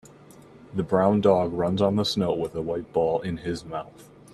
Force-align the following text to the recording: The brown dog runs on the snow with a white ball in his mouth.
The 0.73 0.81
brown 0.81 1.21
dog 1.21 1.53
runs 1.53 1.79
on 1.79 1.95
the 1.95 2.05
snow 2.05 2.33
with 2.33 2.55
a 2.55 2.61
white 2.63 2.91
ball 2.91 3.21
in 3.21 3.37
his 3.37 3.63
mouth. 3.63 4.09